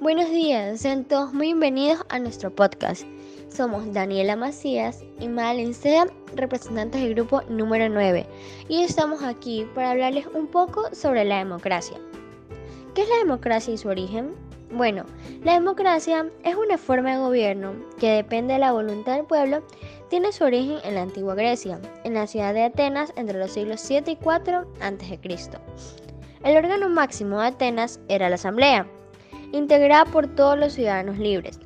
[0.00, 3.04] Buenos días, sean todos muy bienvenidos a nuestro podcast.
[3.50, 8.26] Somos Daniela Macías y Madeleine Sea, representantes del grupo número 9,
[8.70, 11.98] y estamos aquí para hablarles un poco sobre la democracia.
[12.94, 14.32] ¿Qué es la democracia y su origen?
[14.72, 15.04] Bueno,
[15.44, 19.62] la democracia es una forma de gobierno que depende de la voluntad del pueblo,
[20.08, 23.82] tiene su origen en la antigua Grecia, en la ciudad de Atenas entre los siglos
[23.82, 25.20] 7 y 4 a.C.
[26.42, 28.86] El órgano máximo de Atenas era la Asamblea,
[29.52, 31.60] integrada por todos los ciudadanos libres.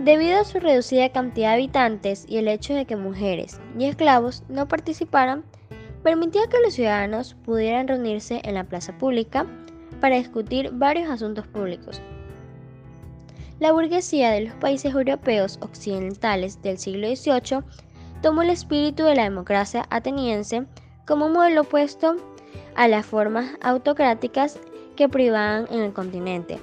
[0.00, 4.42] Debido a su reducida cantidad de habitantes y el hecho de que mujeres y esclavos
[4.48, 5.44] no participaran,
[6.02, 9.46] permitía que los ciudadanos pudieran reunirse en la plaza pública
[10.00, 12.00] para discutir varios asuntos públicos.
[13.58, 17.62] La burguesía de los países europeos occidentales del siglo XVIII
[18.22, 20.64] tomó el espíritu de la democracia ateniense
[21.06, 22.16] como modelo opuesto
[22.74, 24.58] a las formas autocráticas
[24.96, 26.58] que privaban en el continente.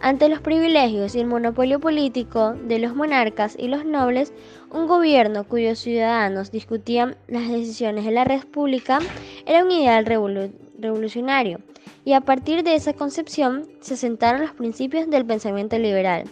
[0.00, 4.32] Ante los privilegios y el monopolio político de los monarcas y los nobles,
[4.70, 9.00] un gobierno cuyos ciudadanos discutían las decisiones de la república
[9.44, 11.58] era un ideal revolucionario,
[12.04, 16.24] y a partir de esa concepción se sentaron los principios del pensamiento liberal.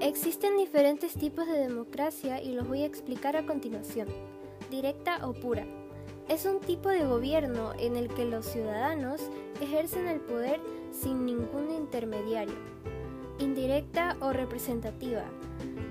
[0.00, 4.06] Existen diferentes tipos de democracia y los voy a explicar a continuación.
[4.70, 5.66] Directa o pura.
[6.28, 9.22] Es un tipo de gobierno en el que los ciudadanos
[9.60, 10.60] ejercen el poder
[11.00, 12.54] sin ningún intermediario.
[13.38, 15.24] Indirecta o representativa.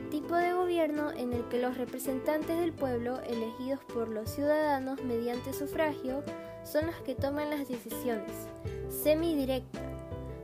[0.10, 5.54] Tipo de gobierno en el que los representantes del pueblo, elegidos por los ciudadanos mediante
[5.54, 6.24] sufragio,
[6.64, 8.32] son los que toman las decisiones.
[8.90, 9.80] Semidirecta.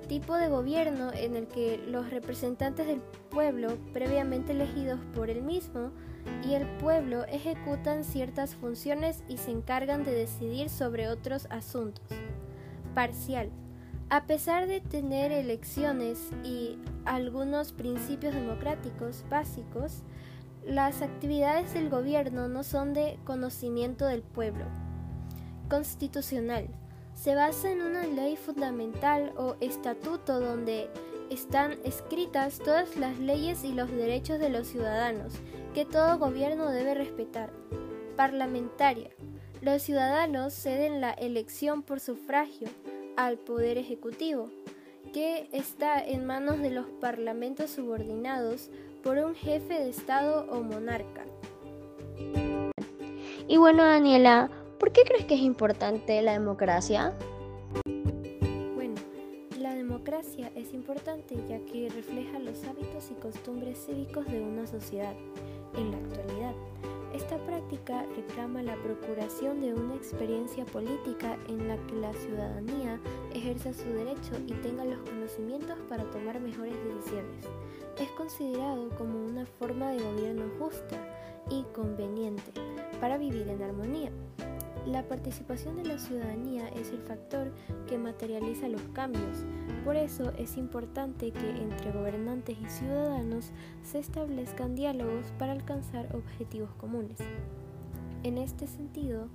[0.08, 5.92] Tipo de gobierno en el que los representantes del pueblo, previamente elegidos por el mismo,
[6.46, 12.06] y el pueblo ejecutan ciertas funciones y se encargan de decidir sobre otros asuntos.
[12.94, 13.50] Parcial.
[14.12, 20.04] A pesar de tener elecciones y algunos principios democráticos básicos,
[20.66, 24.66] las actividades del gobierno no son de conocimiento del pueblo.
[25.70, 26.68] Constitucional
[27.14, 30.90] se basa en una ley fundamental o estatuto donde
[31.30, 35.36] están escritas todas las leyes y los derechos de los ciudadanos
[35.74, 37.50] que todo gobierno debe respetar.
[38.18, 39.12] Parlamentaria.
[39.62, 42.68] Los ciudadanos ceden la elección por sufragio
[43.26, 44.50] al Poder Ejecutivo,
[45.14, 48.70] que está en manos de los parlamentos subordinados
[49.04, 51.26] por un jefe de Estado o monarca.
[53.48, 54.50] Y bueno, Daniela,
[54.82, 57.14] ¿Por qué crees que es importante la democracia?
[58.74, 58.96] Bueno,
[59.60, 65.14] la democracia es importante ya que refleja los hábitos y costumbres cívicos de una sociedad.
[65.78, 66.56] En la actualidad,
[67.22, 73.00] esta práctica reclama la procuración de una experiencia política en la que la ciudadanía
[73.32, 77.46] ejerza su derecho y tenga los conocimientos para tomar mejores decisiones.
[78.00, 80.98] Es considerado como una forma de gobierno justa
[81.52, 82.52] y conveniente
[83.00, 84.12] para vivir en armonía.
[84.86, 87.52] La participación de la ciudadanía es el factor
[87.88, 89.46] que materializa los cambios.
[89.86, 93.52] Por eso es importante que entre gobernantes y ciudadanos
[93.84, 97.20] se establezcan diálogos para alcanzar objetivos comunes.
[98.24, 99.28] En este sentido,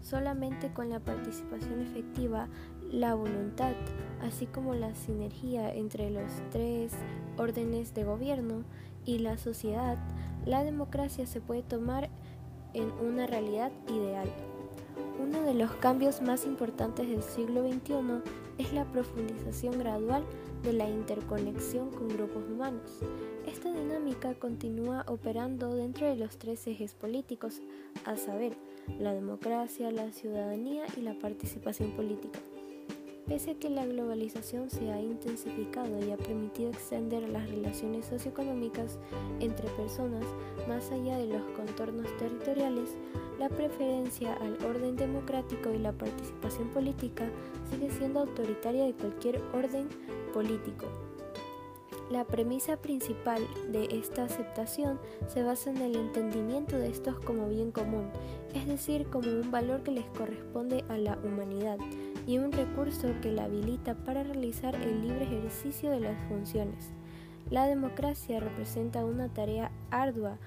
[0.00, 2.46] solamente con la participación efectiva,
[2.92, 3.74] la voluntad,
[4.20, 6.92] así como la sinergia entre los tres
[7.36, 8.62] órdenes de gobierno
[9.04, 9.98] y la sociedad,
[10.46, 12.08] la democracia se puede tomar
[12.72, 14.28] en una realidad ideal.
[15.22, 18.28] Uno de los cambios más importantes del siglo XXI
[18.58, 20.24] es la profundización gradual
[20.64, 22.98] de la interconexión con grupos humanos.
[23.46, 27.60] Esta dinámica continúa operando dentro de los tres ejes políticos,
[28.04, 28.56] a saber,
[28.98, 32.40] la democracia, la ciudadanía y la participación política.
[33.26, 38.98] Pese a que la globalización se ha intensificado y ha permitido extender las relaciones socioeconómicas
[39.38, 40.24] entre personas
[40.68, 42.90] más allá de los contornos territoriales,
[43.38, 47.28] la preferencia al orden democrático y la participación política
[47.70, 49.88] sigue siendo autoritaria de cualquier orden
[50.32, 50.86] político.
[52.10, 54.98] La premisa principal de esta aceptación
[55.28, 58.10] se basa en el entendimiento de estos como bien común,
[58.54, 61.78] es decir, como un valor que les corresponde a la humanidad
[62.26, 66.92] y un recurso que la habilita para realizar el libre ejercicio de las funciones.
[67.50, 70.38] La democracia representa una tarea ardua,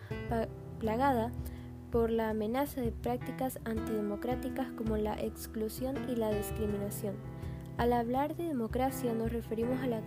[0.79, 1.31] plagada
[1.91, 7.15] por la amenaza de prácticas antidemocráticas como la exclusión y la discriminación.
[7.77, 10.01] Al hablar de democracia nos referimos a la,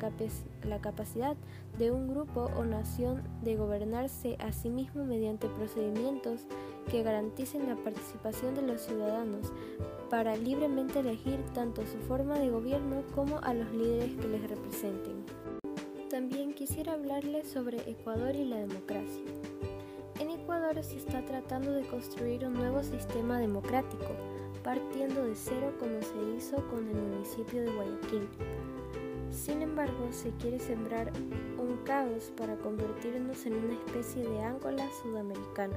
[0.65, 1.37] la, capacidad
[1.79, 6.47] de un grupo o nación de gobernarse a sí mismo mediante procedimientos
[6.91, 9.53] que garanticen la participación de los ciudadanos
[10.11, 15.25] para libremente elegir tanto su forma de gobierno como a los líderes que les representen.
[16.11, 19.23] también quisiera hablarles sobre Ecuador y la democracia.
[20.19, 24.09] En Ecuador se está tratando de construir un nuevo sistema democrático,
[24.65, 28.29] partiendo de cero como se hizo con el municipio de Guayaquil.
[29.31, 31.13] Sin embargo, se quiere sembrar
[31.59, 35.77] un caos para convertirnos en una especie de Angola sudamericana.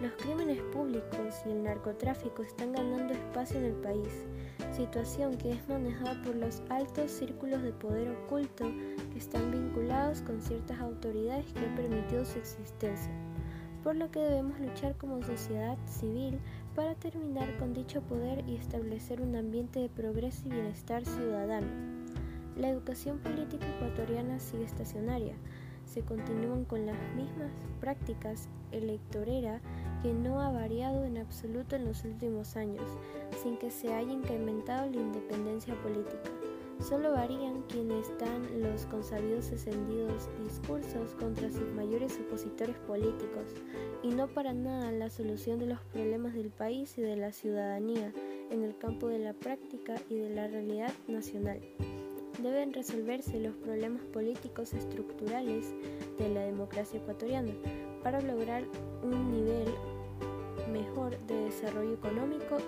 [0.00, 4.26] Los crímenes públicos y el narcotráfico están ganando espacio en el país,
[4.70, 8.70] situación que es manejada por los altos círculos de poder oculto
[9.12, 13.10] que están vinculados con ciertas autoridades que han permitido su existencia,
[13.82, 16.38] por lo que debemos luchar como sociedad civil
[16.76, 21.66] para terminar con dicho poder y establecer un ambiente de progreso y bienestar ciudadano.
[22.56, 25.34] La educación política ecuatoriana sigue estacionaria,
[25.88, 27.50] se continúan con las mismas
[27.80, 29.60] prácticas electorera
[30.02, 32.84] que no ha variado en absoluto en los últimos años,
[33.42, 36.30] sin que se haya incrementado la independencia política.
[36.80, 43.54] Solo varían quienes dan los consabidos encendidos discursos contra sus mayores opositores políticos,
[44.02, 48.12] y no para nada la solución de los problemas del país y de la ciudadanía
[48.50, 51.60] en el campo de la práctica y de la realidad nacional
[52.42, 55.66] deben resolverse los problemas políticos estructurales
[56.18, 57.52] de la democracia ecuatoriana
[58.02, 58.64] para lograr
[59.02, 59.68] un nivel
[60.72, 62.58] mejor de desarrollo económico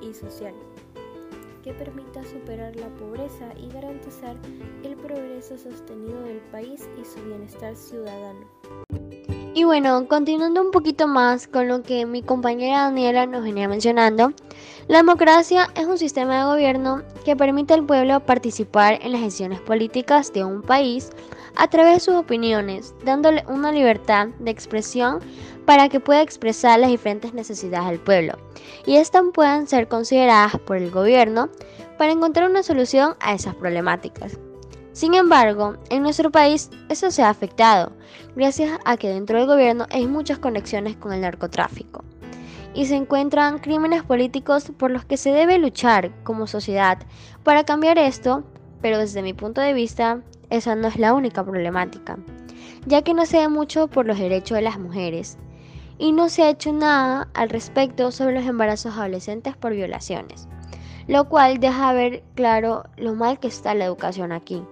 [0.00, 0.54] y social
[1.62, 4.36] que permita superar la pobreza y garantizar
[4.82, 8.46] el progreso sostenido del país y su bienestar ciudadano.
[9.52, 14.32] Y bueno, continuando un poquito más con lo que mi compañera Daniela nos venía mencionando,
[14.90, 19.60] la democracia es un sistema de gobierno que permite al pueblo participar en las decisiones
[19.60, 21.10] políticas de un país
[21.54, 25.20] a través de sus opiniones, dándole una libertad de expresión
[25.64, 28.36] para que pueda expresar las diferentes necesidades del pueblo
[28.84, 31.50] y éstas puedan ser consideradas por el gobierno
[31.96, 34.40] para encontrar una solución a esas problemáticas.
[34.90, 37.92] Sin embargo, en nuestro país eso se ha afectado,
[38.34, 42.02] gracias a que dentro del gobierno hay muchas conexiones con el narcotráfico.
[42.74, 46.98] Y se encuentran crímenes políticos por los que se debe luchar como sociedad
[47.42, 48.44] para cambiar esto,
[48.80, 52.18] pero desde mi punto de vista, esa no es la única problemática,
[52.86, 55.38] ya que no se ve mucho por los derechos de las mujeres
[55.98, 60.48] y no se ha hecho nada al respecto sobre los embarazos adolescentes por violaciones,
[61.08, 64.62] lo cual deja ver claro lo mal que está la educación aquí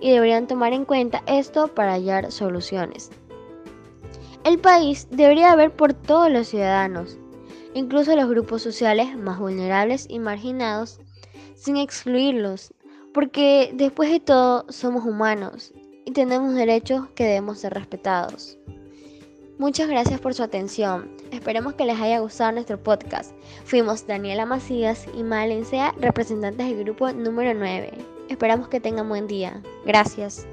[0.00, 3.10] y deberían tomar en cuenta esto para hallar soluciones.
[4.44, 7.18] El país debería ver por todos los ciudadanos,
[7.74, 11.00] incluso los grupos sociales más vulnerables y marginados,
[11.54, 12.72] sin excluirlos,
[13.12, 15.72] porque después de todo somos humanos
[16.04, 18.58] y tenemos derechos que debemos ser respetados.
[19.58, 21.10] Muchas gracias por su atención.
[21.30, 23.32] Esperemos que les haya gustado nuestro podcast.
[23.64, 27.92] Fuimos Daniela Macías y Malencea, representantes del grupo número 9.
[28.28, 29.62] Esperamos que tengan buen día.
[29.86, 30.46] Gracias.